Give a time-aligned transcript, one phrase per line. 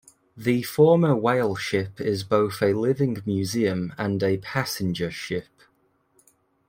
[0.35, 5.45] The former whale ship is both a living museum and a passenger ship.